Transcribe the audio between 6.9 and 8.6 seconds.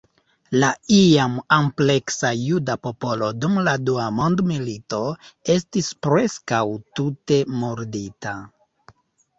tute murdita.